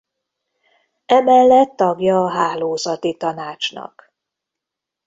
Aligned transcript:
Emellett 1.05 1.75
tagja 1.75 2.23
a 2.23 2.29
Hálózati 2.31 3.17
Tanácsnak. 3.17 4.13